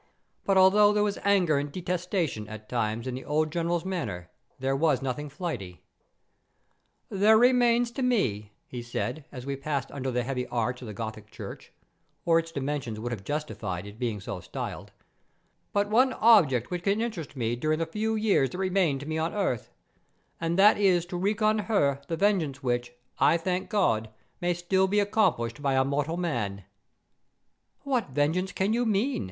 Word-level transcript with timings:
But 0.45 0.57
although 0.57 0.93
there 0.93 1.03
was 1.03 1.19
anger 1.23 1.59
and 1.59 1.71
detestation, 1.71 2.47
at 2.47 2.67
times, 2.67 3.05
in 3.05 3.13
the 3.13 3.23
old 3.23 3.51
General's 3.51 3.85
manner, 3.85 4.31
there 4.57 4.75
was 4.75 5.03
nothing 5.03 5.29
flighty. 5.29 5.83
"There 7.09 7.37
remains 7.37 7.91
to 7.91 8.01
me," 8.01 8.51
he 8.65 8.81
said, 8.81 9.25
as 9.31 9.45
we 9.45 9.55
passed 9.55 9.91
under 9.91 10.09
the 10.09 10.23
heavy 10.23 10.47
arch 10.47 10.81
of 10.81 10.87
the 10.87 10.95
Gothic 10.95 11.29
church—for 11.29 12.39
its 12.39 12.51
dimensions 12.51 12.99
would 12.99 13.11
have 13.11 13.23
justified 13.23 13.85
its 13.85 13.99
being 13.99 14.19
so 14.19 14.39
styled—"but 14.39 14.89
one 15.91 16.13
object 16.13 16.71
which 16.71 16.81
can 16.81 16.99
interest 16.99 17.35
me 17.35 17.55
during 17.55 17.77
the 17.77 17.85
few 17.85 18.15
years 18.15 18.49
that 18.49 18.57
remain 18.57 18.97
to 18.97 19.05
me 19.05 19.19
on 19.19 19.35
earth, 19.35 19.69
and 20.39 20.57
that 20.57 20.79
is 20.79 21.05
to 21.05 21.15
wreak 21.17 21.43
on 21.43 21.59
her 21.59 22.01
the 22.07 22.17
vengeance 22.17 22.63
which, 22.63 22.91
I 23.19 23.37
thank 23.37 23.69
God, 23.69 24.09
may 24.41 24.55
still 24.55 24.87
be 24.87 24.99
accomplished 24.99 25.61
by 25.61 25.75
a 25.75 25.85
mortal 25.85 26.15
arm." 26.25 26.61
"What 27.83 28.09
vengeance 28.09 28.51
can 28.51 28.73
you 28.73 28.83
mean?" 28.87 29.19